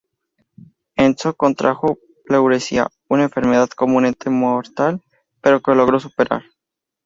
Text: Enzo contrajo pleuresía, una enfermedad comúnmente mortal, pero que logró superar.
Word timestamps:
Enzo 0.95 1.35
contrajo 1.35 1.99
pleuresía, 2.25 2.87
una 3.07 3.21
enfermedad 3.25 3.69
comúnmente 3.69 4.31
mortal, 4.31 4.99
pero 5.41 5.61
que 5.61 5.75
logró 5.75 5.99
superar. 5.99 6.41